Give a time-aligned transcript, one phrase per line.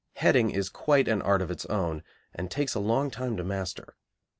[0.15, 2.01] Heading is quite an art of its own,
[2.33, 3.95] and takes a long time to master.